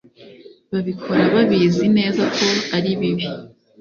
babikora 0.71 1.23
babizi 1.33 1.85
neza 1.97 2.23
ko 2.35 2.47
ari 2.77 2.91
bibi 2.99 3.27